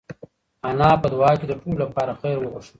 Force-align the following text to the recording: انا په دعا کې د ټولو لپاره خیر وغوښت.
انا 0.69 0.89
په 1.01 1.07
دعا 1.13 1.31
کې 1.39 1.45
د 1.47 1.53
ټولو 1.61 1.79
لپاره 1.85 2.17
خیر 2.21 2.37
وغوښت. 2.39 2.69